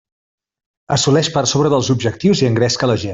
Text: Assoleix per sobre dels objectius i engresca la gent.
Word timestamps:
Assoleix 0.95 1.29
per 1.37 1.45
sobre 1.53 1.71
dels 1.75 1.93
objectius 1.97 2.43
i 2.45 2.49
engresca 2.53 2.91
la 2.95 3.01
gent. 3.07 3.09